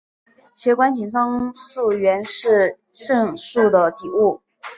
[0.55, 4.41] 血管紧张素原是肾素的底物。